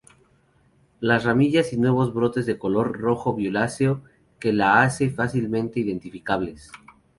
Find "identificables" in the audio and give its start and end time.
5.79-6.71